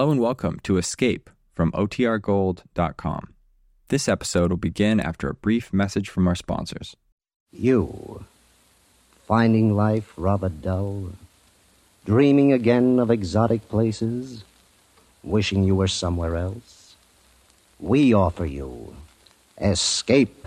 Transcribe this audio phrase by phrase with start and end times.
[0.00, 3.34] Hello and welcome to Escape from OTRGold.com.
[3.88, 6.96] This episode will begin after a brief message from our sponsors.
[7.52, 8.24] You,
[9.26, 11.10] finding life rather dull,
[12.06, 14.42] dreaming again of exotic places,
[15.22, 16.96] wishing you were somewhere else?
[17.78, 18.96] We offer you
[19.60, 20.46] Escape.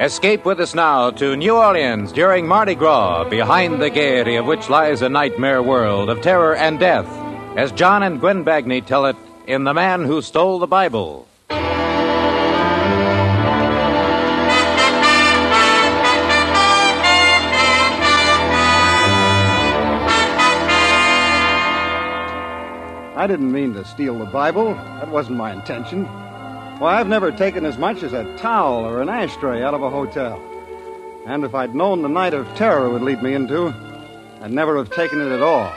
[0.00, 4.70] Escape with us now to New Orleans during Mardi Gras, behind the gaiety of which
[4.70, 7.08] lies a nightmare world of terror and death,
[7.56, 9.16] as John and Gwen Bagni tell it
[9.48, 11.26] in The Man Who Stole the Bible.
[23.16, 24.74] I didn't mean to steal the Bible.
[24.74, 26.08] That wasn't my intention.
[26.78, 29.90] Why, I've never taken as much as a towel or an ashtray out of a
[29.90, 30.40] hotel.
[31.26, 33.74] And if I'd known the night of terror would lead me into,
[34.40, 35.72] I'd never have taken it at all.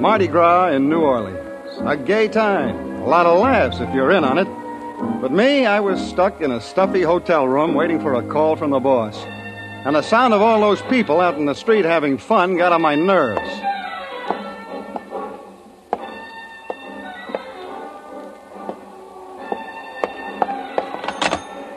[0.00, 1.38] Mardi Gras in New Orleans.
[1.86, 2.74] A gay time.
[3.02, 4.63] A lot of laughs if you're in on it.
[5.20, 8.70] But me, I was stuck in a stuffy hotel room waiting for a call from
[8.70, 9.24] the boss.
[9.84, 12.82] And the sound of all those people out in the street having fun got on
[12.82, 13.40] my nerves.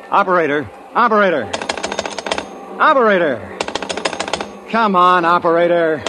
[0.09, 1.51] Operator, operator,
[2.79, 3.57] operator.
[4.69, 6.01] Come on, operator.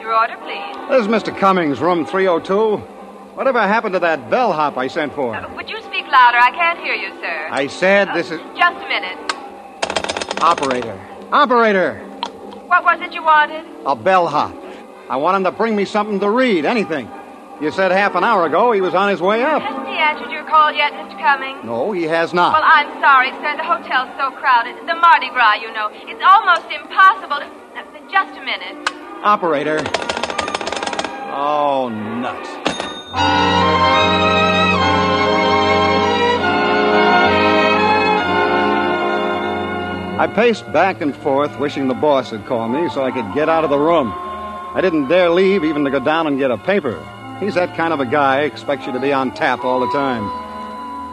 [0.00, 0.76] Your order, please.
[0.88, 1.36] This is Mr.
[1.36, 2.95] Cummings, room 302.
[3.36, 5.30] Whatever happened to that bellhop I sent for?
[5.54, 6.38] Would you speak louder?
[6.40, 7.48] I can't hear you, sir.
[7.50, 8.40] I said this is.
[8.56, 9.18] Just a minute.
[10.42, 10.98] Operator.
[11.32, 11.98] Operator!
[12.66, 13.64] What was it you wanted?
[13.84, 14.54] A bellhop.
[15.10, 17.10] I want him to bring me something to read, anything.
[17.60, 19.60] You said half an hour ago he was on his way up.
[19.62, 21.18] Hasn't he answered your call yet, Mr.
[21.20, 21.62] Cummings?
[21.64, 22.54] No, he has not.
[22.54, 23.56] Well, I'm sorry, sir.
[23.56, 24.76] The hotel's so crowded.
[24.88, 25.88] The Mardi Gras, you know.
[25.92, 27.46] It's almost impossible to.
[27.46, 28.90] uh, Just a minute.
[29.22, 29.78] Operator.
[31.38, 32.65] Oh, nuts.
[40.18, 43.48] I paced back and forth, wishing the boss had called me so I could get
[43.48, 44.12] out of the room.
[44.16, 46.98] I didn't dare leave even to go down and get a paper.
[47.38, 50.24] He's that kind of a guy, expects you to be on tap all the time.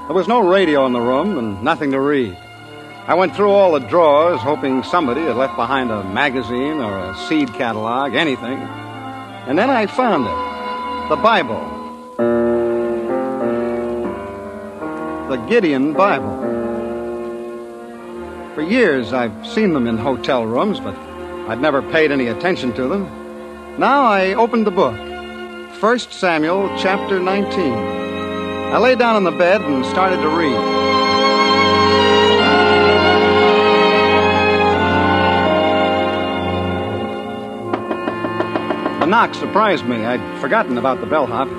[0.07, 2.37] There was no radio in the room and nothing to read.
[3.05, 7.17] I went through all the drawers, hoping somebody had left behind a magazine or a
[7.27, 8.57] seed catalog, anything.
[8.57, 11.82] And then I found it the Bible.
[15.29, 16.37] The Gideon Bible.
[18.53, 20.95] For years, I've seen them in hotel rooms, but
[21.49, 23.09] I'd never paid any attention to them.
[23.79, 24.95] Now I opened the book
[25.81, 27.73] 1 Samuel chapter 19.
[27.73, 30.83] I lay down on the bed and started to read.
[39.01, 40.05] The knock surprised me.
[40.05, 41.49] I'd forgotten about the bellhop.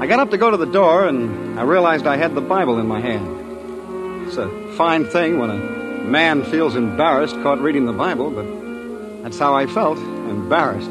[0.00, 2.78] I got up to go to the door, and I realized I had the Bible
[2.78, 4.26] in my hand.
[4.26, 5.56] It's a fine thing when a
[6.04, 10.90] man feels embarrassed caught reading the Bible, but that's how I felt embarrassed.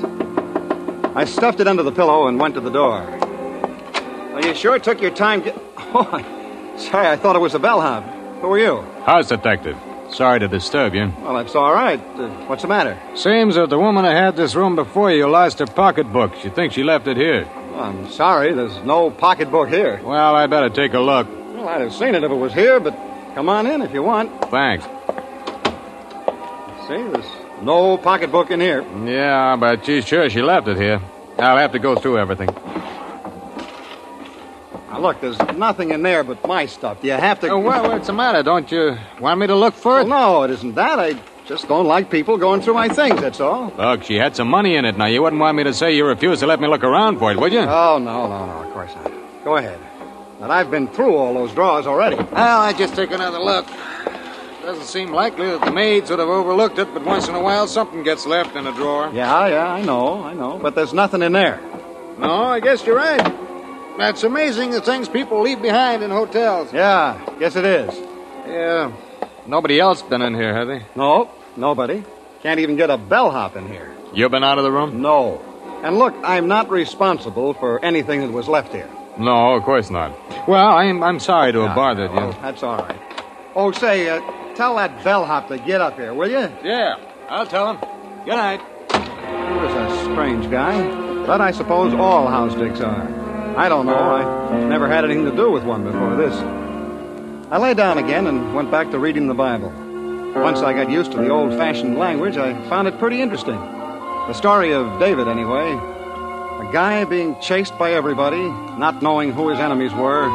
[1.15, 3.05] I stuffed it under the pillow and went to the door.
[4.33, 5.41] Well, you sure took your time.
[5.41, 5.55] Get...
[5.95, 6.77] Oh, I...
[6.79, 8.03] sorry, I thought it was a bellhop.
[8.41, 8.81] Who are you?
[9.05, 9.77] House detective.
[10.09, 11.13] Sorry to disturb you.
[11.21, 11.99] Well, that's all right.
[11.99, 12.99] Uh, what's the matter?
[13.15, 16.33] Seems that the woman who had this room before you lost her pocketbook.
[16.41, 17.47] She thinks she left it here.
[17.73, 19.99] Well, I'm sorry, there's no pocketbook here.
[20.03, 21.27] Well, I better take a look.
[21.55, 22.93] Well, I'd have seen it if it was here, but
[23.35, 24.29] come on in if you want.
[24.51, 24.85] Thanks.
[26.87, 27.25] See, there's
[27.61, 28.85] no pocketbook in here.
[29.05, 31.01] Yeah, but she's sure she left it here.
[31.39, 32.49] I'll have to go through everything.
[34.89, 37.01] Now, look, there's nothing in there but my stuff.
[37.01, 37.49] Do you have to.
[37.49, 38.43] Oh, well, what's the matter?
[38.43, 40.09] Don't you want me to look for Well, it?
[40.09, 40.99] no, it isn't that.
[40.99, 41.13] I
[41.47, 43.73] just don't like people going through my things, that's all.
[43.77, 44.97] Look, she had some money in it.
[44.97, 47.31] Now, you wouldn't want me to say you refused to let me look around for
[47.31, 47.59] it, would you?
[47.59, 49.11] Oh, no, no, no, of course not.
[49.43, 49.79] Go ahead.
[50.39, 52.15] But I've been through all those drawers already.
[52.17, 53.67] Well, I just take another look.
[54.61, 57.67] Doesn't seem likely that the maids would have overlooked it, but once in a while
[57.67, 59.11] something gets left in a drawer.
[59.13, 60.57] Yeah, yeah, I know, I know.
[60.57, 61.59] But there's nothing in there.
[62.17, 63.21] No, I guess you're right.
[63.97, 66.71] That's amazing the things people leave behind in hotels.
[66.71, 67.93] Yeah, guess it is.
[68.47, 68.91] Yeah.
[69.47, 70.85] Nobody else been in here, have they?
[70.95, 72.03] No, nobody.
[72.41, 73.93] Can't even get a bellhop in here.
[74.13, 75.01] You been out of the room?
[75.01, 75.41] No.
[75.83, 78.89] And look, I'm not responsible for anything that was left here.
[79.17, 80.11] No, of course not.
[80.47, 82.33] Well, I'm, I'm sorry to have bothered Oh, you.
[82.41, 82.99] that's all right.
[83.55, 84.21] Oh, say, uh,
[84.55, 86.49] tell that bellhop to get up here, will you?
[86.63, 86.95] Yeah,
[87.29, 87.79] I'll tell him.
[88.25, 88.61] Good night.
[88.91, 90.81] He was a strange guy,
[91.27, 93.07] but I suppose all house dicks are.
[93.57, 93.93] I don't know.
[93.95, 96.33] I never had anything to do with one before this.
[97.53, 99.69] I lay down again and went back to reading the Bible.
[100.33, 103.53] Once I got used to the old fashioned language, I found it pretty interesting.
[103.53, 105.73] The story of David, anyway.
[105.73, 110.31] A guy being chased by everybody, not knowing who his enemies were,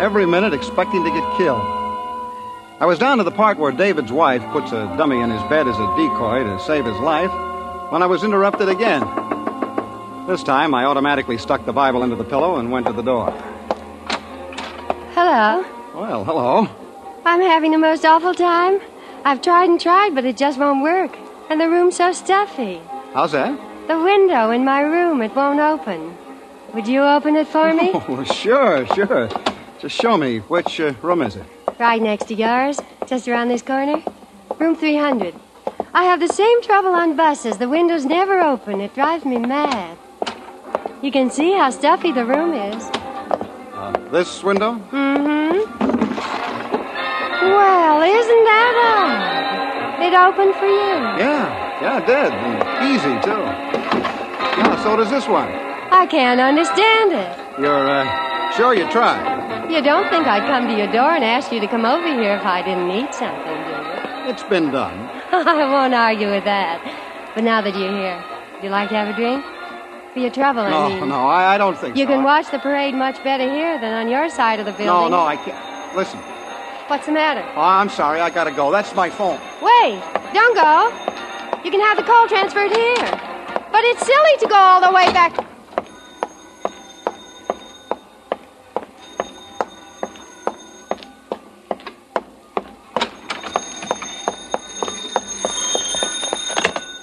[0.00, 1.60] every minute expecting to get killed.
[2.78, 5.66] I was down to the part where David's wife puts a dummy in his bed
[5.66, 7.32] as a decoy to save his life
[7.90, 9.00] when I was interrupted again.
[10.28, 13.32] This time, I automatically stuck the Bible into the pillow and went to the door.
[15.16, 15.64] Hello.
[16.00, 16.66] Well, hello.
[17.26, 18.80] I'm having the most awful time.
[19.22, 21.14] I've tried and tried, but it just won't work.
[21.50, 22.80] And the room's so stuffy.
[23.12, 23.52] How's that?
[23.86, 26.16] The window in my room, it won't open.
[26.72, 27.90] Would you open it for me?
[27.94, 29.28] Oh, sure, sure.
[29.78, 30.38] Just show me.
[30.38, 31.44] Which uh, room is it?
[31.78, 34.02] Right next to yours, just around this corner.
[34.58, 35.34] Room 300.
[35.92, 37.58] I have the same trouble on buses.
[37.58, 38.80] The windows never open.
[38.80, 39.98] It drives me mad.
[41.02, 42.90] You can see how stuffy the room is.
[44.12, 44.74] This window?
[44.92, 45.56] Mm-hmm.
[47.48, 50.02] Well, isn't that odd?
[50.04, 50.96] It opened for you.
[51.16, 52.32] Yeah, yeah, it did.
[52.32, 53.40] And easy, too.
[54.60, 55.48] Yeah, so does this one.
[55.48, 57.38] I can't understand it.
[57.58, 59.70] You're, uh, sure you tried?
[59.70, 62.34] You don't think I'd come to your door and ask you to come over here
[62.34, 64.30] if I didn't need something, do you?
[64.30, 65.08] It's been done.
[65.32, 66.84] I won't argue with that.
[67.34, 68.22] But now that you're here,
[68.54, 69.42] would you like to have a drink?
[70.12, 71.08] For your trouble, I No, mean.
[71.08, 72.00] no, I, I don't think so.
[72.00, 72.12] You so.
[72.12, 74.86] can watch the parade much better here than on your side of the building.
[74.86, 75.96] No, no, I can't.
[75.96, 76.18] Listen.
[76.88, 77.44] What's the matter?
[77.54, 78.20] Oh, I'm sorry.
[78.20, 78.72] I gotta go.
[78.72, 79.38] That's my phone.
[79.62, 80.02] Wait,
[80.34, 80.90] don't go.
[81.64, 82.96] You can have the call transferred here.
[83.70, 85.36] But it's silly to go all the way back.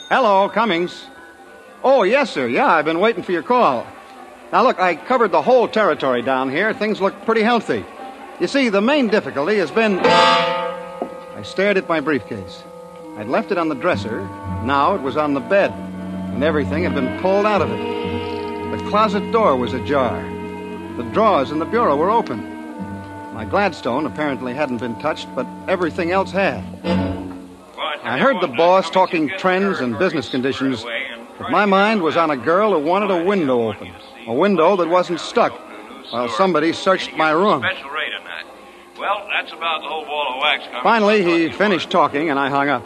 [0.10, 1.08] Hello, Cummings.
[1.84, 2.48] Oh, yes, sir.
[2.48, 3.86] Yeah, I've been waiting for your call.
[4.52, 6.74] Now, look, I covered the whole territory down here.
[6.74, 7.86] Things look pretty healthy.
[8.40, 10.00] You see, the main difficulty has been.
[10.00, 12.64] I stared at my briefcase.
[13.18, 14.22] I'd left it on the dresser.
[14.64, 18.78] Now it was on the bed, and everything had been pulled out of it.
[18.78, 20.22] The closet door was ajar.
[20.98, 22.40] The drawers in the bureau were open.
[23.34, 26.64] My Gladstone apparently hadn't been touched, but everything else had.
[28.04, 30.84] I heard the boss talking trends and business conditions,
[31.38, 33.94] but my mind was on a girl who wanted a window open.
[34.28, 35.54] A window that wasn't stuck
[36.12, 37.62] while somebody searched my room.
[37.62, 38.46] Special rate on that.
[39.00, 40.66] Well, that's about the whole ball of wax.
[40.84, 42.84] Finally, he talk to you finished talking, and I hung up.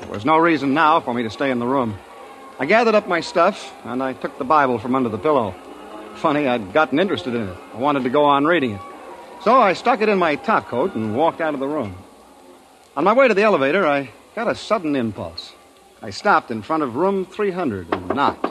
[0.00, 1.96] There was no reason now for me to stay in the room.
[2.58, 5.54] I gathered up my stuff, and I took the Bible from under the pillow.
[6.16, 7.56] Funny, I'd gotten interested in it.
[7.74, 8.80] I wanted to go on reading it.
[9.42, 11.96] So I stuck it in my top coat and walked out of the room.
[12.96, 15.52] On my way to the elevator, I got a sudden impulse.
[16.04, 18.44] I stopped in front of room 300 and knocked.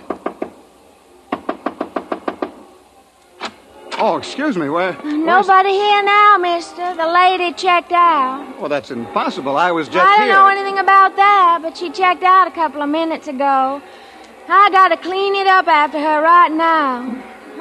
[3.99, 4.93] Oh, excuse me, where?
[4.93, 6.95] where's- Nobody here now, mister.
[6.95, 8.59] The lady checked out.
[8.59, 9.55] Well, that's impossible.
[9.55, 10.33] I was just I don't here.
[10.33, 13.83] know anything about that, but she checked out a couple of minutes ago.
[14.49, 17.01] I gotta clean it up after her right now.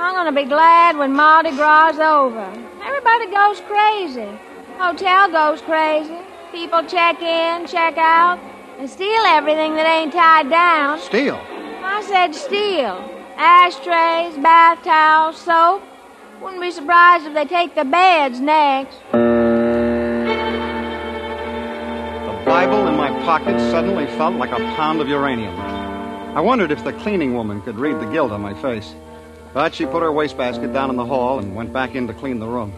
[0.00, 2.50] I'm gonna be glad when Mardi Gras is over.
[2.82, 4.30] Everybody goes crazy.
[4.78, 6.16] Hotel goes crazy.
[6.50, 8.38] People check in, check out,
[8.82, 10.98] and steal everything that ain't tied down.
[10.98, 11.36] Steal?
[11.84, 12.98] I said steal.
[13.36, 15.84] Ashtrays, bath towels, soap.
[16.41, 18.98] Wouldn't be surprised if they take the beds next.
[19.12, 19.22] The
[22.44, 25.56] Bible in my pocket suddenly felt like a pound of uranium.
[26.36, 28.96] I wondered if the cleaning woman could read the guilt on my face.
[29.55, 32.41] But she put her wastebasket down in the hall and went back in to clean
[32.41, 32.72] the room.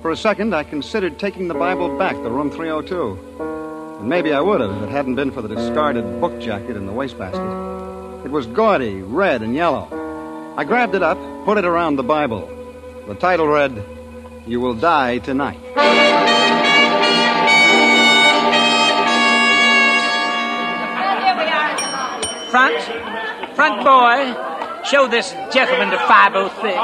[0.00, 3.61] For a second, I considered taking the Bible back to room 302.
[4.02, 6.86] And maybe I would have if it hadn't been for the discarded book jacket in
[6.86, 8.26] the wastebasket.
[8.26, 9.86] It was gaudy, red, and yellow.
[10.56, 12.48] I grabbed it up, put it around the Bible.
[13.06, 13.80] The title read,
[14.44, 15.60] You Will Die Tonight.
[22.50, 22.82] Front,
[23.54, 26.76] front boy, show this gentleman to 506.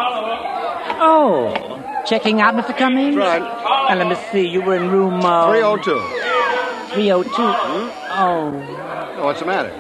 [1.00, 2.78] Oh, checking out, Mr.
[2.78, 3.16] Cummings?
[3.16, 3.42] Right.
[3.90, 6.17] And let me see, you were in room uh, 302.
[7.02, 7.33] 302.
[7.40, 9.71] Oh, Oh, what's the matter?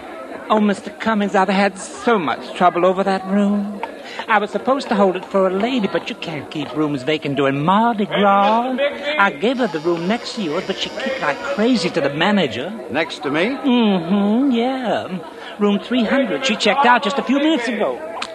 [0.50, 0.88] oh, Mr.
[1.00, 3.80] Cummings, I've had so much trouble over that room.
[4.28, 7.34] I was supposed to hold it for a lady, but you can't keep rooms vacant
[7.36, 8.76] during Mardi Gras.
[9.18, 12.10] I gave her the room next to yours, but she kicked like crazy to the
[12.14, 12.70] manager.
[12.90, 13.46] Next to me?
[13.46, 15.18] Mm-hmm, yeah.
[15.58, 16.46] Room 300.
[16.46, 17.94] She checked out just a few minutes ago.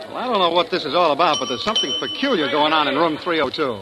[0.09, 2.87] Well, I don't know what this is all about, but there's something peculiar going on
[2.89, 3.79] in room 302.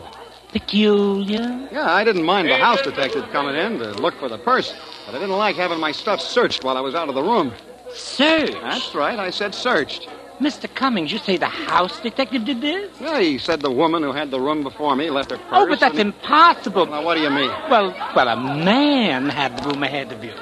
[0.52, 1.68] Peculiar?
[1.72, 4.74] Yeah, I didn't mind the house detective coming in to look for the purse,
[5.06, 7.54] but I didn't like having my stuff searched while I was out of the room.
[7.94, 8.54] Searched?
[8.62, 10.10] That's right, I said searched.
[10.40, 10.74] Mr.
[10.74, 12.90] Cummings, you say the house detective did this?
[13.00, 15.48] Yeah, he said the woman who had the room before me left her purse.
[15.52, 16.88] Oh, but that's and- impossible.
[16.88, 17.50] Now, what do you mean?
[17.70, 20.34] Well, well, a man had the room ahead of you.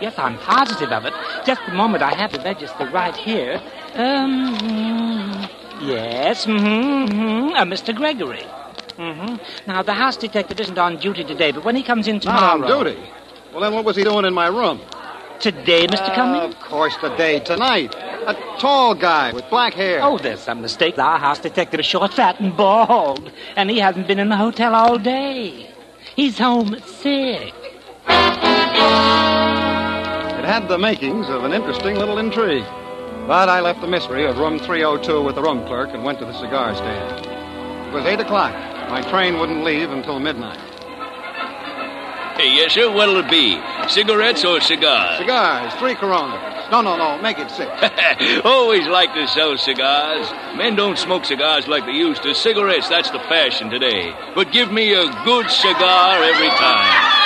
[0.00, 1.12] Yes, I'm positive of it.
[1.44, 3.60] Just the moment I have the register right here.
[3.94, 5.50] Um, mm,
[5.82, 7.92] yes, mm-hmm, mm-hmm, uh, Mr.
[7.94, 8.46] Gregory.
[8.98, 9.36] Mm-hmm.
[9.70, 12.74] Now, the house detective isn't on duty today, but when he comes in Not tomorrow...
[12.76, 13.00] on duty.
[13.52, 14.80] Well, then what was he doing in my room?
[15.38, 16.12] Today, Mr.
[16.16, 16.52] Cummings?
[16.54, 17.94] Of course, today, tonight.
[17.94, 20.00] A tall guy with black hair.
[20.02, 20.98] Oh, there's some mistake.
[20.98, 23.30] Our house detective is short, fat, and bald.
[23.54, 25.70] And he hasn't been in the hotel all day.
[26.16, 27.54] He's home sick.
[30.38, 32.64] It had the makings of an interesting little intrigue.
[33.28, 36.24] But I left the mystery of room 302 with the room clerk and went to
[36.24, 37.26] the cigar stand.
[37.88, 38.77] It was 8 o'clock.
[38.88, 40.58] My train wouldn't leave until midnight.
[42.38, 42.90] Hey, yes, sir.
[42.90, 43.60] What'll it be?
[43.88, 45.18] Cigarettes or cigars?
[45.18, 46.70] Cigars, three Coronas.
[46.70, 47.70] No, no, no, make it six.
[48.44, 50.30] Always like to sell cigars.
[50.56, 52.34] Men don't smoke cigars like they used to.
[52.34, 54.14] Cigarettes, that's the fashion today.
[54.34, 57.17] But give me a good cigar every time.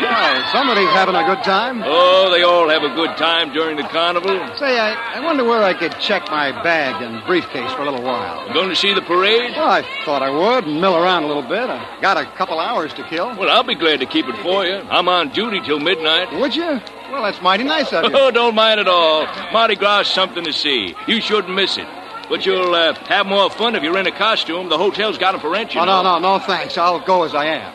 [0.00, 1.82] Oh, somebody's having a good time.
[1.84, 4.30] Oh, they all have a good time during the carnival.
[4.58, 8.02] Say, I, I wonder where I could check my bag and briefcase for a little
[8.04, 8.52] while.
[8.54, 9.52] Going to see the parade?
[9.56, 11.68] Well, I thought I would and mill around a little bit.
[11.68, 13.36] I got a couple hours to kill.
[13.36, 14.76] Well, I'll be glad to keep it for you.
[14.90, 16.32] I'm on duty till midnight.
[16.38, 16.80] Would you?
[17.10, 18.10] Well, that's mighty nice of you.
[18.14, 19.26] Oh, don't mind at all.
[19.52, 20.94] Mardi Gras is something to see.
[21.06, 21.86] You shouldn't miss it.
[22.28, 24.68] But you'll uh, have more fun if you're in a costume.
[24.68, 26.02] The hotel's got 'em for rent, you Oh, know.
[26.02, 26.76] no, no, no, thanks.
[26.76, 27.72] I'll go as I am.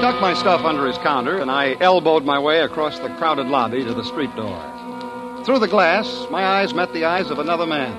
[0.00, 3.84] Stuck my stuff under his counter, and I elbowed my way across the crowded lobby
[3.84, 5.42] to the street door.
[5.44, 7.92] Through the glass, my eyes met the eyes of another man.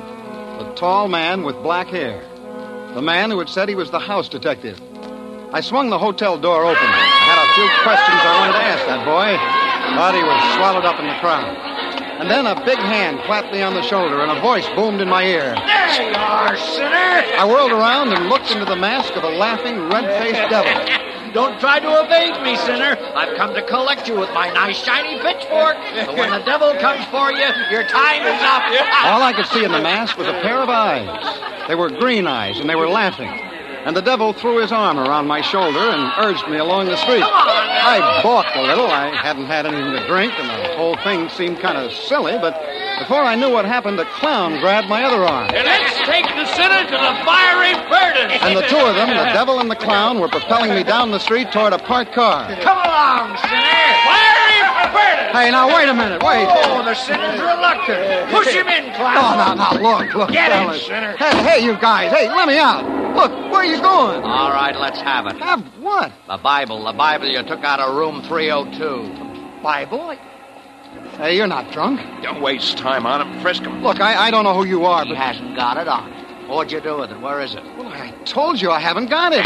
[0.58, 2.26] The tall man with black hair.
[2.96, 4.82] The man who had said he was the house detective.
[5.54, 6.82] I swung the hotel door open.
[6.82, 9.38] I had a few questions I wanted to ask that boy,
[9.94, 11.56] but he was swallowed up in the crowd.
[12.20, 15.08] And then a big hand clapped me on the shoulder, and a voice boomed in
[15.08, 15.54] my ear.
[15.54, 17.38] There you are, sinner!
[17.38, 21.11] I whirled around and looked into the mask of a laughing, red-faced devil.
[21.34, 22.98] Don't try to evade me, sinner.
[23.16, 25.78] I've come to collect you with my nice shiny pitchfork.
[26.06, 28.64] But when the devil comes for you, your time is up.
[29.06, 31.68] All I could see in the mask was a pair of eyes.
[31.68, 33.30] They were green eyes, and they were laughing.
[33.30, 37.24] And the devil threw his arm around my shoulder and urged me along the street.
[37.24, 38.88] I balked a little.
[38.88, 42.62] I hadn't had anything to drink, and the whole thing seemed kind of silly, but
[43.02, 45.50] before I knew what happened, a clown grabbed my other arm.
[45.50, 48.38] Let's take the sinner to the fiery furnace.
[48.46, 51.20] And the two of them, the devil and the clown, were propelling me down the
[51.20, 52.46] street toward a parked car.
[52.62, 53.90] Come along, sinner.
[54.06, 54.62] Fiery
[54.94, 55.34] furnace.
[55.34, 56.46] Hey, now, wait a minute, wait.
[56.48, 58.30] Oh, the sinner's reluctant.
[58.30, 59.58] Push him in, clown.
[59.58, 59.98] no, no, no.
[59.98, 60.86] look, look, Get him, fellas.
[60.86, 61.18] sinner.
[61.18, 62.86] Hey, hey, you guys, hey, let me out.
[63.16, 64.22] Look, where are you going?
[64.22, 65.38] All right, let's have it.
[65.40, 66.12] Have what?
[66.28, 69.62] The Bible, the Bible you took out of room 302.
[69.64, 70.16] Bible?
[71.22, 72.02] Hey, you're not drunk.
[72.24, 73.42] Don't waste time on him.
[73.42, 73.84] Frisk him.
[73.84, 76.50] Look, I, I don't know who you are, He but hasn't got it on him.
[76.50, 77.22] What'd you do with it?
[77.22, 77.64] Where is it?
[77.78, 79.46] Well, I told you I haven't got it.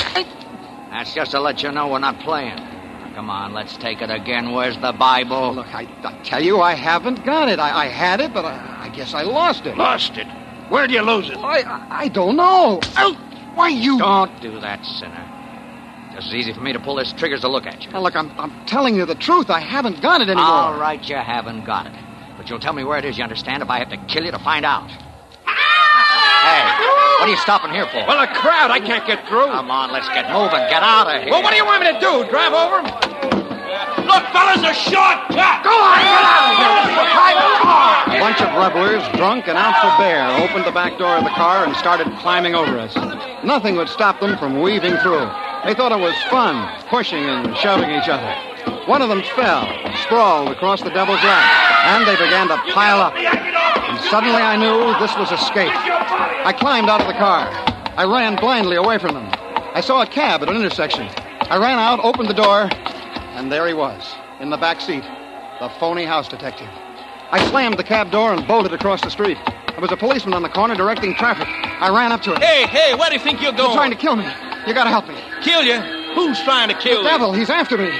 [0.90, 2.56] That's just to let you know we're not playing.
[2.56, 4.54] Now, come on, let's take it again.
[4.54, 5.54] Where's the Bible?
[5.54, 7.60] Look, I, I tell you, I haven't got it.
[7.60, 9.76] I, I had it, but I, I guess I lost it.
[9.76, 10.28] Lost it.
[10.70, 11.36] Where'd you lose it?
[11.40, 12.80] I, I, I don't know.
[12.96, 13.16] Oh,
[13.54, 14.00] why you?
[14.00, 15.35] Don't do that, sinner.
[16.16, 17.92] Just as easy for me to pull this trigger as to look at you.
[17.92, 19.50] Now, look, I'm, I'm telling you the truth.
[19.50, 20.48] I haven't got it anymore.
[20.48, 21.94] All right, you haven't got it.
[22.38, 24.32] But you'll tell me where it is, you understand, if I have to kill you
[24.32, 24.88] to find out.
[25.46, 25.52] Ah!
[26.48, 26.64] Hey,
[27.20, 28.00] what are you stopping here for?
[28.08, 28.72] Well, a crowd.
[28.72, 29.52] I can't get through.
[29.52, 30.64] Come on, let's get moving.
[30.72, 31.32] Get out of here.
[31.32, 32.24] Well, what do you want me to do?
[32.32, 32.88] Drive over him?
[34.08, 35.68] Look, fellas, a shortcut.
[35.68, 36.76] Go on, get out of here.
[36.80, 38.08] It's a car.
[38.08, 41.36] A bunch of revelers, drunk and out for bear, opened the back door of the
[41.36, 42.96] car and started climbing over us.
[43.44, 45.28] Nothing would stop them from weaving through.
[45.66, 48.30] They thought it was fun, pushing and shoving each other.
[48.86, 49.66] One of them fell,
[50.04, 51.42] sprawled across the devil's lap,
[51.90, 53.16] and they began to pile up.
[53.18, 55.74] And suddenly I knew this was escape.
[55.74, 57.50] I climbed out of the car.
[57.98, 59.28] I ran blindly away from them.
[59.74, 61.10] I saw a cab at an intersection.
[61.50, 62.70] I ran out, opened the door,
[63.34, 65.04] and there he was, in the back seat,
[65.60, 66.70] the phony house detective.
[67.32, 69.40] I slammed the cab door and bolted across the street.
[69.70, 71.48] There was a policeman on the corner directing traffic.
[71.50, 72.42] I ran up to him.
[72.42, 73.72] Hey, hey, where do you think you're going?
[73.72, 73.78] He's going?
[73.78, 74.55] trying to kill me.
[74.68, 75.16] You gotta help me.
[75.42, 75.80] kill you?
[76.16, 77.10] Who's trying to kill The you?
[77.10, 77.92] devil, he's after me.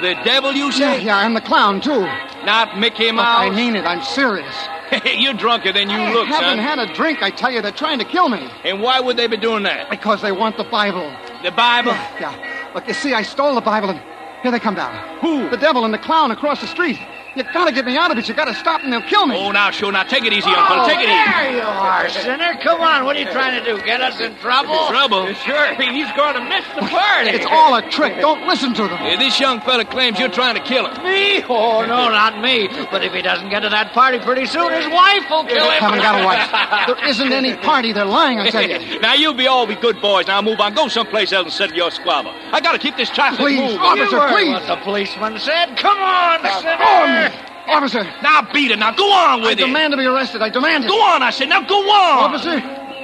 [0.00, 1.02] The devil, you say?
[1.02, 2.00] yeah, I'm the clown, too.
[2.44, 3.40] Not Mickey Look, Mouse?
[3.40, 3.84] I mean it.
[3.84, 4.54] I'm serious.
[5.04, 6.08] you're drunker than you look.
[6.08, 6.58] I look, haven't son.
[6.58, 7.22] had a drink.
[7.22, 8.48] I tell you, they're trying to kill me.
[8.64, 9.90] And why would they be doing that?
[9.90, 11.10] Because they want the Bible.
[11.42, 11.92] The Bible?
[12.20, 12.70] Yeah.
[12.74, 14.00] Look, you see, I stole the Bible, and
[14.42, 14.94] here they come down.
[15.20, 15.48] Who?
[15.50, 16.98] The devil and the clown across the street.
[17.36, 18.26] You gotta get me out of it.
[18.28, 18.90] You gotta stop them.
[18.90, 19.36] They'll kill me.
[19.36, 19.92] Oh, now, sure.
[19.92, 20.88] Now, take it easy, young fella.
[20.88, 21.30] Take it easy.
[21.36, 22.54] There you are, sinner.
[22.62, 23.04] Come on.
[23.04, 23.76] What are you trying to do?
[23.84, 24.86] Get us in trouble?
[24.88, 25.32] Trouble?
[25.34, 25.74] Sure.
[25.74, 27.30] He's going to miss the party.
[27.30, 28.18] It's all a trick.
[28.20, 29.18] Don't listen to them.
[29.18, 31.04] This young fella claims you're trying to kill him.
[31.04, 31.42] Me?
[31.44, 32.68] Oh, no, not me.
[32.90, 35.80] But if he doesn't get to that party pretty soon, his wife will kill him.
[35.80, 36.52] Haven't got a wife.
[36.96, 37.92] There isn't any party.
[37.92, 39.00] They're lying, I tell you.
[39.00, 40.26] now, you be all be good boys.
[40.28, 40.72] Now, move on.
[40.74, 42.32] Go someplace else and settle your squabble.
[42.52, 43.78] I gotta keep this traffic Please, moving.
[43.78, 44.52] officer, You please.
[44.54, 45.76] what the policeman said.
[45.76, 46.76] Come on, sinner.
[46.80, 47.25] Oh,
[47.68, 48.02] officer.
[48.22, 48.78] Now, beat it.
[48.78, 49.64] Now, go on I with it.
[49.64, 50.42] I demand to be arrested.
[50.42, 50.88] I demand it.
[50.88, 51.48] Go on, I said.
[51.48, 52.34] Now, go on.
[52.34, 52.58] Officer,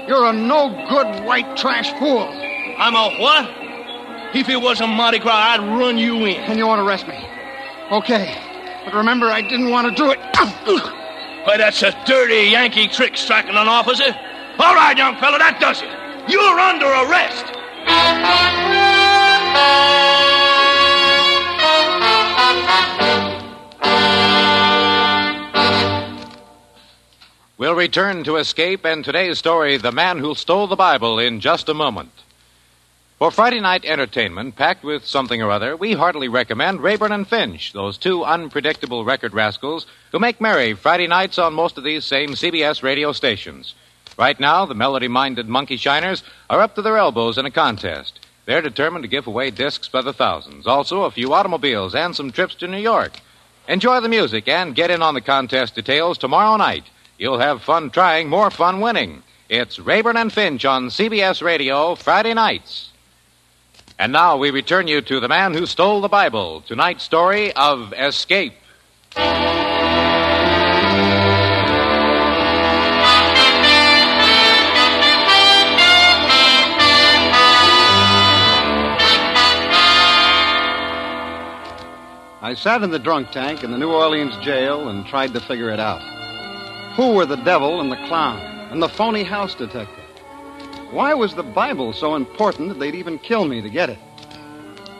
[0.09, 2.28] you're a no good white trash fool.
[2.78, 3.50] I'm a what?
[4.35, 6.37] If it wasn't Mardi Gras, I'd run you in.
[6.37, 7.19] And you want to arrest me.
[7.90, 8.35] Okay.
[8.85, 10.19] But remember, I didn't want to do it.
[11.47, 14.16] Why, that's a dirty Yankee trick striking an officer.
[14.59, 15.90] All right, young fella, that does it.
[16.31, 17.47] You're under arrest.
[27.59, 31.69] We'll return to Escape and today's story, The Man Who Stole the Bible, in just
[31.69, 32.11] a moment.
[33.19, 37.75] For Friday night entertainment, packed with something or other, we heartily recommend Rayburn and Finch,
[37.75, 42.31] those two unpredictable record rascals who make merry Friday nights on most of these same
[42.31, 43.75] CBS radio stations.
[44.19, 48.19] Right now, the melody minded monkey shiners are up to their elbows in a contest.
[48.47, 52.33] They're determined to give away discs by the thousands, also a few automobiles and some
[52.33, 53.21] trips to New York.
[53.69, 56.85] Enjoy the music and get in on the contest details tomorrow night.
[57.19, 59.23] You'll have fun trying, more fun winning.
[59.49, 62.90] It's Rayburn and Finch on CBS Radio Friday nights.
[63.99, 67.92] And now we return you to The Man Who Stole the Bible, tonight's story of
[67.92, 68.54] Escape.
[82.45, 85.71] I sat in the drunk tank in the New Orleans jail and tried to figure
[85.71, 86.22] it out.
[86.97, 88.39] Who were the devil and the clown
[88.71, 90.05] and the phony house detective?
[90.91, 93.99] Why was the Bible so important that they'd even kill me to get it?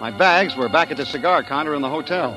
[0.01, 2.33] My bags were back at the cigar counter in the hotel.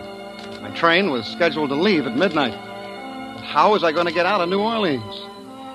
[0.61, 2.51] My train was scheduled to leave at midnight.
[2.51, 5.15] But how was I going to get out of New Orleans?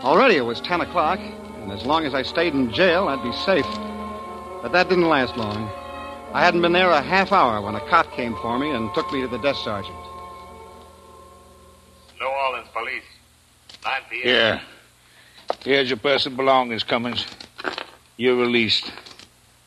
[0.04, 3.32] Already it was 10 o'clock, and as long as I stayed in jail, I'd be
[3.32, 3.64] safe.
[4.60, 5.70] But that didn't last long.
[6.34, 9.10] I hadn't been there a half hour when a cop came for me and took
[9.10, 9.96] me to the desk sergeant.
[14.10, 14.22] 9 p.m.
[14.22, 14.60] Here.
[15.64, 17.26] Here's your personal belongings, Cummins.
[18.16, 18.90] You're released.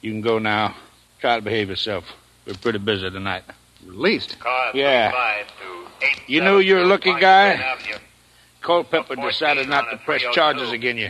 [0.02, 0.76] You can go now.
[1.20, 2.06] Try to behave yourself.
[2.46, 3.44] We're pretty busy tonight.
[3.86, 4.40] Released?
[4.40, 5.12] Car Yeah.
[5.12, 5.48] 35
[6.02, 7.54] to 8 You knew you were a lucky guy?
[7.54, 7.98] Avenue.
[8.62, 11.10] Culpepper decided not to press charges against you.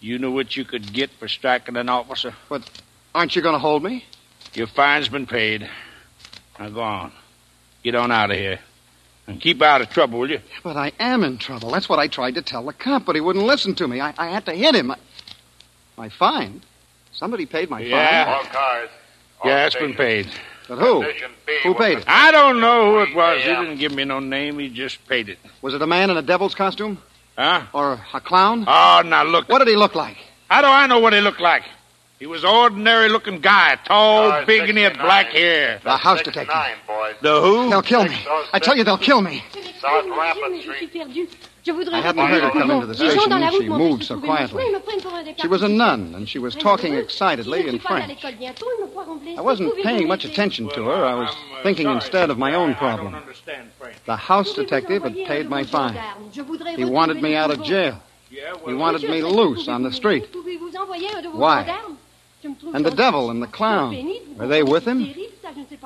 [0.00, 2.34] You knew what you could get for striking an officer.
[2.48, 2.68] But
[3.14, 4.04] aren't you going to hold me?
[4.54, 5.68] Your fine's been paid.
[6.58, 7.12] Now go on.
[7.82, 8.60] Get on out of here.
[9.26, 10.40] And keep out of trouble, will you?
[10.62, 11.70] But I am in trouble.
[11.70, 14.00] That's what I tried to tell the cop, but he wouldn't listen to me.
[14.00, 14.90] I, I had to hit him.
[14.90, 14.96] I,
[15.96, 16.62] my fine?
[17.12, 17.88] Somebody paid my fine?
[17.88, 18.34] Yeah.
[18.36, 18.88] All cars.
[19.42, 20.28] all Yeah, it's been paid.
[20.68, 21.02] But who?
[21.64, 22.04] Who paid it?
[22.06, 23.42] I don't know who it was.
[23.42, 24.58] He didn't give me no name.
[24.58, 25.38] He just paid it.
[25.62, 26.98] Was it a man in a devil's costume?
[27.36, 27.66] Huh?
[27.72, 28.64] Or a clown?
[28.66, 29.48] Oh, now look.
[29.48, 30.16] What did he look like?
[30.48, 31.62] How do I know what he looked like?
[32.20, 35.80] He was an ordinary looking guy, tall, Car big, and he had black hair.
[35.82, 36.54] The house detective.
[36.54, 37.14] Nine, boys.
[37.22, 37.70] The who?
[37.70, 38.18] They'll kill me.
[38.52, 39.42] I tell you, they'll kill me.
[39.80, 40.94] South Rapids Street.
[41.90, 43.50] I hadn't heard her come into the station.
[43.52, 44.66] She moved so quietly.
[45.38, 48.22] She was a nun, and she was talking excitedly in French.
[48.22, 51.06] I wasn't paying much attention to her.
[51.06, 53.16] I was uh, thinking instead of my own problem.
[54.04, 55.98] The house detective had paid my fine.
[56.76, 57.98] He wanted me out of jail.
[58.28, 60.28] He wanted me loose on the street.
[61.32, 61.96] Why?
[62.42, 63.94] And the devil and the clown,
[64.36, 65.06] were they with him?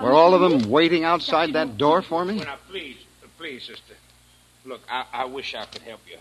[0.01, 2.37] Were all of them waiting outside that door for me?
[2.37, 2.97] Now, please,
[3.39, 3.95] please, sister.
[4.65, 6.19] Look, I, I wish I could help you.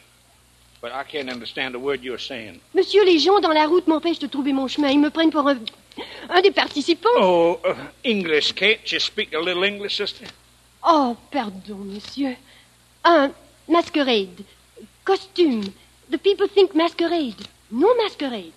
[0.81, 2.59] But I can't understand a word you're saying.
[2.73, 4.89] Monsieur, les gens dans la route m'empêchent de trouver mon chemin.
[4.91, 5.57] Ils me prennent pour un,
[6.29, 7.09] un des participants.
[7.15, 8.51] Oh, uh, English.
[8.53, 10.25] Can't you speak a little English, sister?
[10.83, 12.35] Oh, pardon, monsieur.
[13.05, 13.31] Un
[13.69, 14.43] masquerade.
[15.05, 15.63] Costume.
[16.09, 17.47] The people think masquerade.
[17.71, 18.51] No masquerade.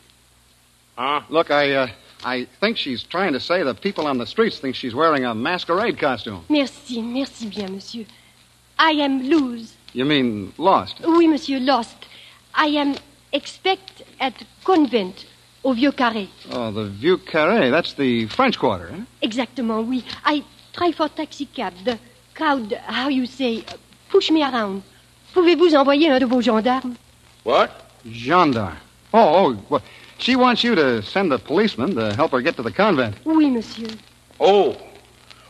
[0.96, 1.20] Huh?
[1.28, 1.88] Look, I, uh,
[2.24, 5.34] I think she's trying to say the people on the streets think she's wearing a
[5.34, 6.44] masquerade costume.
[6.48, 8.06] Merci, merci bien, monsieur.
[8.78, 9.74] I am lose.
[9.92, 11.00] You mean lost?
[11.06, 11.96] Oui, monsieur, lost.
[12.54, 12.96] I am
[13.32, 15.26] expect at convent
[15.64, 16.28] au Vieux Carré.
[16.50, 17.70] Oh, the Vieux Carré.
[17.70, 19.26] That's the French Quarter, eh?
[19.26, 20.02] Exactement, oui.
[20.24, 21.74] I try for taxi cab.
[21.84, 21.98] The
[22.34, 23.64] crowd, how you say,
[24.08, 24.82] push me around.
[25.34, 26.96] Pouvez-vous envoyer un de vos gendarmes?
[27.44, 27.70] What?
[28.06, 28.78] Gendarme.
[29.12, 29.82] Oh, oh, well,
[30.18, 33.16] she wants you to send a policeman to help her get to the convent.
[33.24, 33.88] Oui, monsieur.
[34.40, 34.76] Oh.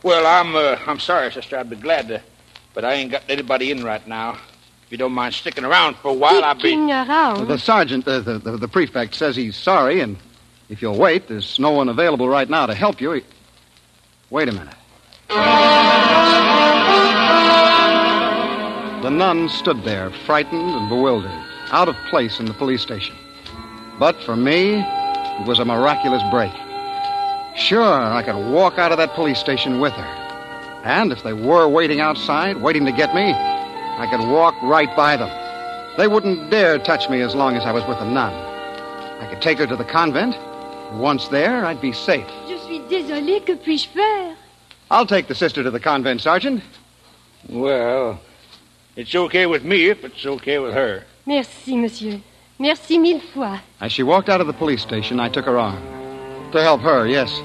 [0.03, 1.57] Well, I'm uh, I'm sorry, sister.
[1.57, 2.21] I'd be glad to
[2.73, 4.37] But I ain't got anybody in right now.
[4.85, 6.59] If you don't mind sticking around for a while, I'll be.
[6.59, 7.47] Sticking around.
[7.47, 10.15] The sergeant, uh, the, the, the prefect, says he's sorry, and
[10.69, 13.11] if you'll wait, there's no one available right now to help you.
[13.13, 13.23] He...
[14.29, 14.75] Wait a minute.
[19.01, 21.31] The nun stood there, frightened and bewildered,
[21.71, 23.15] out of place in the police station.
[23.99, 26.53] But for me, it was a miraculous break.
[27.55, 30.83] Sure, I could walk out of that police station with her.
[30.83, 35.17] And if they were waiting outside, waiting to get me, I could walk right by
[35.17, 35.29] them.
[35.97, 38.31] They wouldn't dare touch me as long as I was with the nun.
[39.19, 40.37] I could take her to the convent.
[40.93, 42.27] Once there, I'd be safe.
[42.47, 44.35] Je suis désolé, que puis-je faire?
[44.91, 46.61] I'll take the sister to the convent, Sergeant.
[47.49, 48.19] Well,
[48.95, 51.03] it's okay with me if it's okay with her.
[51.25, 52.21] Merci, monsieur.
[52.59, 53.59] Merci mille fois.
[53.79, 55.79] As she walked out of the police station, I took her arm.
[56.53, 57.39] To help her, yes,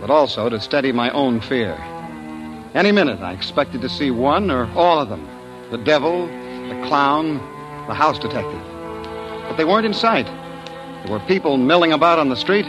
[0.00, 1.74] but also to steady my own fear.
[2.74, 5.28] Any minute, I expected to see one or all of them
[5.70, 7.34] the devil, the clown,
[7.88, 8.62] the house detective.
[9.48, 10.24] But they weren't in sight.
[11.04, 12.64] There were people milling about on the street,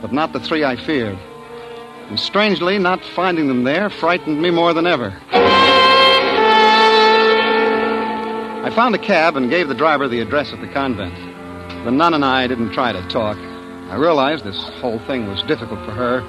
[0.00, 1.18] but not the three I feared.
[2.08, 5.14] And strangely, not finding them there frightened me more than ever.
[8.62, 11.16] I found a cab and gave the driver the address of the convent.
[11.84, 13.36] The nun and I didn't try to talk.
[13.36, 16.20] I realized this whole thing was difficult for her,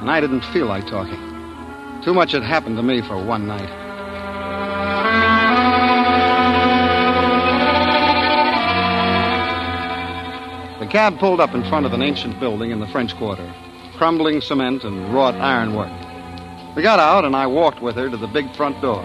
[0.00, 1.18] and I didn't feel like talking.
[2.04, 3.70] Too much had happened to me for one night.
[10.80, 13.50] The cab pulled up in front of an ancient building in the French Quarter,
[13.96, 15.90] crumbling cement and wrought ironwork.
[16.76, 19.00] We got out, and I walked with her to the big front door.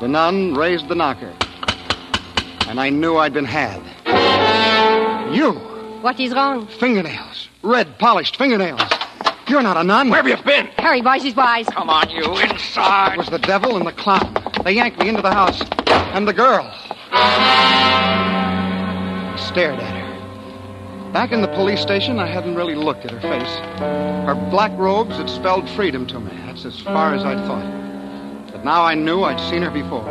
[0.00, 1.34] The nun raised the knocker,
[2.68, 3.80] and I knew I'd been had.
[5.34, 5.52] You!
[6.02, 6.66] What is wrong?
[6.66, 7.48] Fingernails.
[7.62, 8.82] Red, polished fingernails.
[9.48, 10.10] You're not a nun.
[10.10, 10.66] Where have you been?
[10.78, 11.66] Hurry, boys, he's wise.
[11.68, 13.14] Come on, you, inside.
[13.14, 14.36] It was the devil and the clown.
[14.64, 15.62] They yanked me into the house.
[16.12, 16.70] And the girl.
[17.10, 18.14] I
[19.48, 20.06] stared at her.
[21.12, 23.56] Back in the police station, I hadn't really looked at her face.
[24.26, 26.36] Her black robes had spelled freedom to me.
[26.44, 27.64] That's as far as I'd thought.
[28.52, 30.04] But now I knew I'd seen her before.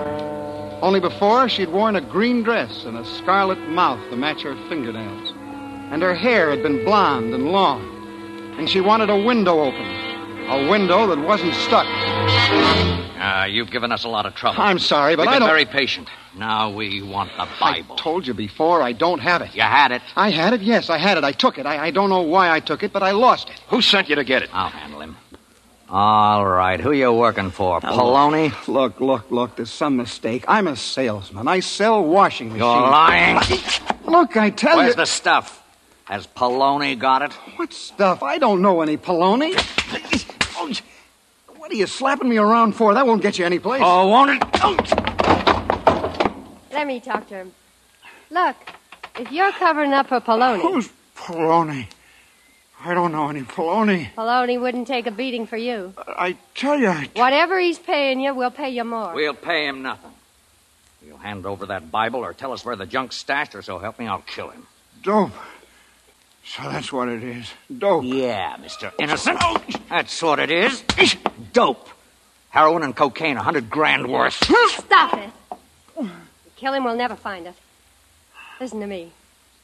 [0.81, 5.33] Only before, she'd worn a green dress and a scarlet mouth to match her fingernails.
[5.91, 7.81] And her hair had been blonde and long.
[8.59, 9.85] And she wanted a window open.
[10.49, 11.85] A window that wasn't stuck.
[13.19, 14.61] Uh, you've given us a lot of trouble.
[14.61, 16.07] I'm sorry, but We've I been don't- very patient.
[16.35, 17.95] Now we want the Bible.
[17.95, 19.55] I told you before, I don't have it.
[19.55, 20.03] You had it.
[20.15, 21.23] I had it, yes, I had it.
[21.23, 21.65] I took it.
[21.65, 23.59] I, I don't know why I took it, but I lost it.
[23.69, 24.49] Who sent you to get it?
[24.53, 24.96] I'll handle him.
[25.89, 26.79] All right.
[26.79, 27.77] Who you working for?
[27.77, 27.79] Oh.
[27.79, 28.51] Poloni?
[28.67, 30.43] Look, look, look, there's some mistake.
[30.47, 31.47] I'm a salesman.
[31.47, 32.59] I sell washing machines.
[32.59, 33.39] You're lying.
[34.05, 34.95] Look, I tell Where's you.
[34.95, 35.63] Where's the stuff?
[36.05, 37.33] Has Poloni got it?
[37.57, 38.21] What stuff?
[38.23, 39.53] I don't know any Poloni.
[40.57, 40.71] Oh,
[41.55, 42.93] What are you slapping me around for?
[42.93, 43.81] That won't get you any place.
[43.83, 44.43] Oh, won't it?
[46.71, 47.53] Let me talk to him.
[48.29, 48.55] Look,
[49.19, 51.87] if you're covering up for Poloni, Who's Poloni?
[52.87, 54.13] I don't know any Poloni.
[54.15, 55.93] Poloni wouldn't take a beating for you.
[55.97, 57.09] I tell you, I...
[57.15, 59.13] Whatever he's paying you, we'll pay you more.
[59.13, 60.13] We'll pay him nothing.
[61.05, 63.99] You'll hand over that Bible or tell us where the junk's stashed, or so help
[63.99, 64.65] me, I'll kill him.
[65.03, 65.33] dope.
[66.45, 67.51] So that's what it is.
[67.77, 68.05] Dope.
[68.05, 68.93] Yeah, Mr.
[68.97, 69.37] Innocent.
[69.89, 70.81] That's what it is.
[71.51, 71.89] Dope.
[72.51, 74.35] Heroin and cocaine, a hundred grand worth.
[74.69, 75.29] Stop it.
[75.99, 76.09] You
[76.55, 77.55] kill him, we'll never find it.
[78.61, 79.11] Listen to me.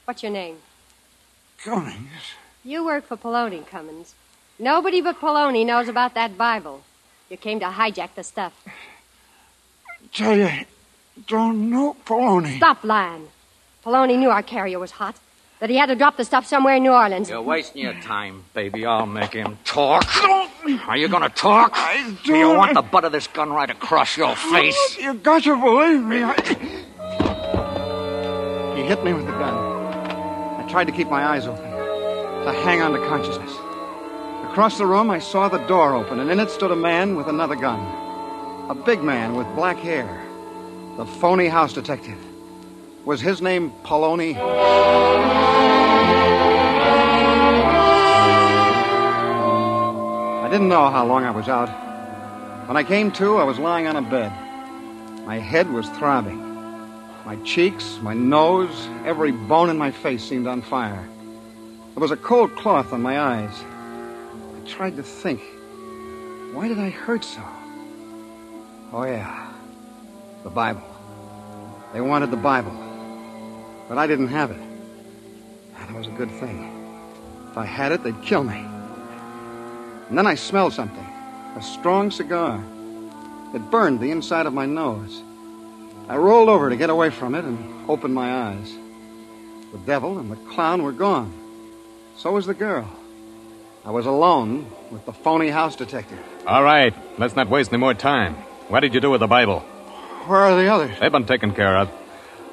[0.03, 0.57] What's your name?
[1.63, 2.33] Cummings.
[2.63, 4.15] You work for Poloni, Cummins.
[4.59, 6.83] Nobody but Poloni knows about that Bible.
[7.29, 8.53] You came to hijack the stuff.
[10.13, 10.49] Tell you,
[11.27, 12.57] don't know Poloni.
[12.57, 13.27] Stop lying.
[13.85, 15.15] Poloni knew our carrier was hot.
[15.59, 17.29] That he had to drop the stuff somewhere in New Orleans.
[17.29, 18.85] You're wasting your time, baby.
[18.85, 20.03] I'll make him talk.
[20.87, 21.71] Are you gonna talk?
[21.75, 24.97] I Do you don't- want the butt of this gun right across your face?
[24.99, 26.21] You got to believe me.
[26.23, 26.33] I...
[28.75, 29.53] He hit me with the gun.
[30.59, 31.72] I tried to keep my eyes open,
[32.45, 33.51] to hang on to consciousness.
[34.49, 37.27] Across the room, I saw the door open, and in it stood a man with
[37.27, 37.79] another gun.
[38.69, 40.23] A big man with black hair.
[40.97, 42.17] The phony house detective.
[43.05, 44.35] Was his name Poloni?
[50.43, 51.69] I didn't know how long I was out.
[52.67, 54.31] When I came to, I was lying on a bed.
[55.25, 56.39] My head was throbbing.
[57.25, 61.07] My cheeks, my nose, every bone in my face seemed on fire.
[61.93, 63.53] There was a cold cloth on my eyes.
[63.53, 65.41] I tried to think.
[66.51, 67.43] Why did I hurt so?
[68.91, 69.51] Oh, yeah.
[70.43, 70.81] The Bible.
[71.93, 72.75] They wanted the Bible.
[73.87, 74.61] But I didn't have it.
[75.77, 76.71] That was a good thing.
[77.51, 78.65] If I had it, they'd kill me.
[80.09, 81.07] And then I smelled something.
[81.55, 82.63] A strong cigar.
[83.53, 85.21] It burned the inside of my nose.
[86.09, 88.75] I rolled over to get away from it and opened my eyes.
[89.71, 91.31] The devil and the clown were gone.
[92.17, 92.87] So was the girl.
[93.85, 96.19] I was alone with the phony house detective.
[96.47, 98.35] All right, let's not waste any more time.
[98.69, 99.59] What did you do with the Bible?
[100.27, 100.97] Where are the others?
[100.99, 101.91] They've been taken care of.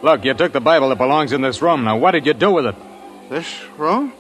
[0.03, 1.85] Look, you took the Bible that belongs in this room.
[1.85, 2.75] Now, what did you do with it?
[3.29, 4.13] This room?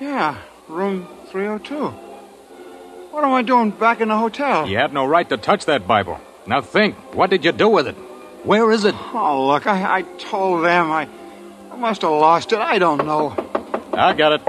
[0.00, 1.88] Yeah, room 302.
[3.10, 4.68] What am I doing back in the hotel?
[4.68, 6.20] You had no right to touch that Bible.
[6.46, 7.94] Now think, what did you do with it?
[8.44, 8.94] Where is it?
[9.14, 10.90] Oh, look, I, I told them.
[10.90, 11.08] I,
[11.70, 12.58] I must have lost it.
[12.58, 13.34] I don't know.
[13.92, 14.42] I got it.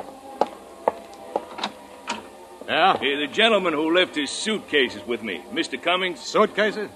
[2.67, 2.97] Yeah?
[2.97, 5.81] Hey, the gentleman who left his suitcases with me, Mr.
[5.81, 6.21] Cummings.
[6.21, 6.89] Suitcases?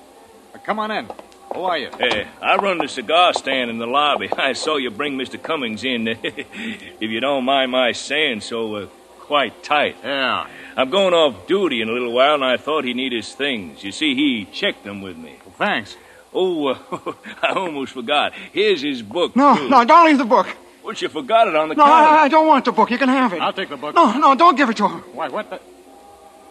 [0.54, 1.10] Uh, come on in.
[1.54, 1.90] Who are you?
[1.98, 4.30] Hey, I run the cigar stand in the lobby.
[4.38, 5.42] I saw you bring Mr.
[5.42, 6.08] Cummings in.
[6.24, 8.86] if you don't mind my saying so, uh,
[9.20, 9.98] quite tight.
[10.04, 10.48] Yeah.
[10.78, 13.84] I'm going off duty in a little while, and I thought he'd need his things.
[13.84, 15.38] You see, he checked them with me.
[15.46, 15.98] Well, thanks.
[16.34, 16.78] Oh, uh,
[17.42, 18.34] I almost forgot.
[18.54, 19.36] Here's his book.
[19.36, 19.68] No, too.
[19.68, 20.48] no, don't leave the book.
[20.88, 22.08] Well, you forgot it on the No, counter.
[22.08, 22.90] I, I don't want the book.
[22.90, 23.42] You can have it.
[23.42, 23.94] I'll take the book.
[23.94, 25.02] No, no, don't give it to him.
[25.12, 25.60] Why, what the...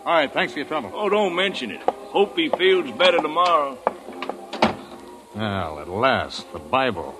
[0.04, 0.92] All right, thanks for your trouble.
[0.92, 1.80] Oh, don't mention it.
[1.80, 3.78] Hope he feels better tomorrow.
[5.34, 7.18] Well, at last, the Bible.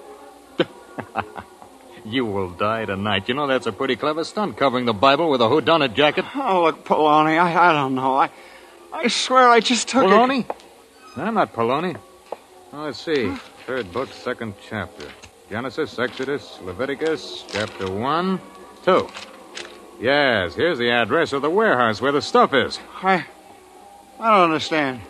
[2.05, 3.31] you will die tonight.
[3.31, 6.27] You know that's a pretty clever stunt, covering the Bible with a whodunit jacket.
[6.35, 8.15] Oh, look, Poloni, I, I don't know.
[8.15, 8.29] I,
[8.93, 10.41] I swear I just took Poloni?
[10.41, 10.57] it.
[11.17, 11.97] I'm not Poloni.
[12.75, 13.35] Now, let's see.
[13.65, 15.09] Third book, second chapter.
[15.49, 18.41] Genesis, Exodus, Leviticus, chapter 1,
[18.85, 19.09] 2.
[20.01, 22.81] Yes, here's the address of the warehouse where the stuff is.
[23.01, 23.25] I,
[24.19, 25.01] I don't understand.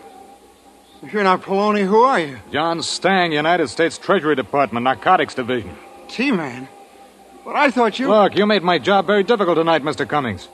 [1.03, 2.39] If you're not Poloni, who are you?
[2.53, 5.75] John Stang, United States Treasury Department, Narcotics Division.
[6.09, 6.69] T-Man.
[7.43, 8.09] But I thought you...
[8.09, 10.07] Look, you made my job very difficult tonight, Mr.
[10.07, 10.49] Cummings.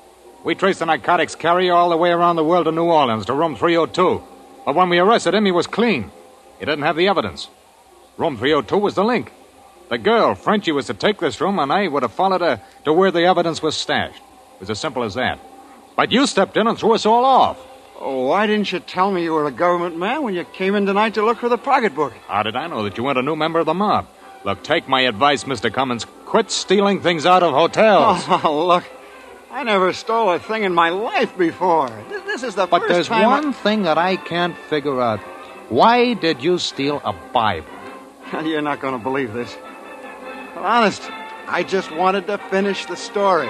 [0.45, 3.33] We traced the narcotics carrier all the way around the world to New Orleans, to
[3.33, 4.23] room 302.
[4.65, 6.13] But when we arrested him, he was clean.
[6.61, 7.49] He didn't have the evidence.
[8.17, 9.33] Room 302 was the link.
[9.93, 12.95] The girl, Frenchie, was to take this room, and I would have followed her to
[12.95, 14.23] where the evidence was stashed.
[14.55, 15.39] It was as simple as that.
[15.97, 17.59] But you stepped in and threw us all off.
[18.01, 20.87] Oh, why didn't you tell me you were a government man when you came in
[20.87, 22.15] tonight to look for the pocketbook?
[22.27, 24.07] How did I know that you weren't a new member of the mob?
[24.45, 25.71] Look, take my advice, Mr.
[25.71, 26.07] Cummins.
[26.25, 28.25] Quit stealing things out of hotels.
[28.31, 28.85] Oh, look.
[29.51, 31.91] I never stole a thing in my life before.
[32.09, 33.25] This, is the But first there's time.
[33.27, 35.21] I- one thing that I can't figure out.
[35.69, 37.69] Why did you steal a Bible?
[38.43, 39.55] You're not going to believe this.
[40.63, 41.03] Honest,
[41.49, 43.49] I just wanted to finish the story.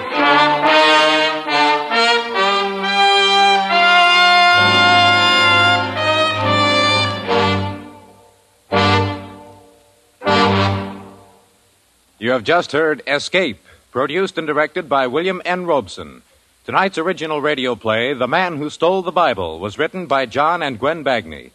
[12.17, 13.59] You have just heard Escape,
[13.91, 15.67] produced and directed by William N.
[15.67, 16.23] Robson.
[16.65, 20.79] Tonight's original radio play, The Man Who Stole the Bible, was written by John and
[20.79, 21.51] Gwen Bagni.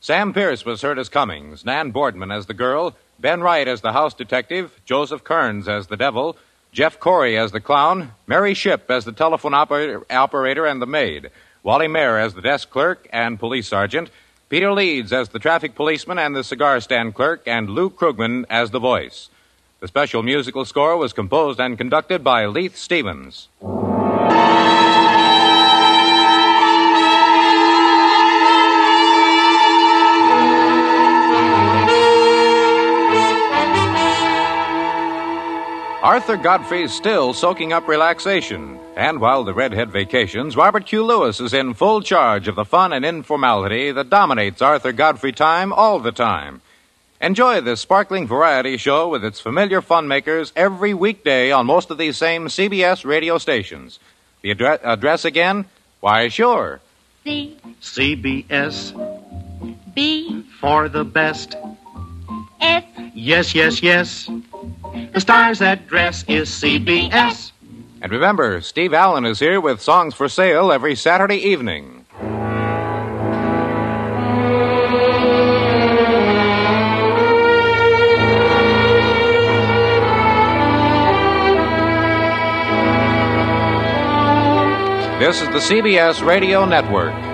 [0.00, 3.92] Sam Pierce was heard as Cummings, Nan Boardman as the girl, Ben Wright as the
[3.92, 6.36] house detective, Joseph Kearns as the devil,
[6.70, 11.30] Jeff Corey as the clown, Mary Shipp as the telephone operator, operator and the maid,
[11.64, 14.10] Wally Maher as the desk clerk and police sergeant,
[14.48, 18.70] Peter Leeds as the traffic policeman and the cigar stand clerk, and Lou Krugman as
[18.70, 19.30] the voice.
[19.80, 23.48] The special musical score was composed and conducted by Leith Stevens.
[36.02, 38.78] Arthur Godfrey's still soaking up relaxation.
[38.94, 41.04] And while the redhead vacations, Robert Q.
[41.04, 45.72] Lewis is in full charge of the fun and informality that dominates Arthur Godfrey time
[45.72, 46.60] all the time.
[47.20, 51.98] Enjoy this sparkling variety show with its familiar fun makers every weekday on most of
[51.98, 53.98] these same CBS radio stations.
[54.42, 55.64] The addre- address again?
[55.98, 56.80] Why, sure.
[57.24, 58.94] C CBS
[59.94, 61.56] B for the best.
[62.60, 64.30] S Yes, yes, yes.
[65.12, 67.52] The star's address is CBS.
[68.00, 72.06] And remember, Steve Allen is here with songs for sale every Saturday evening.
[85.18, 87.27] This is the CBS Radio Network.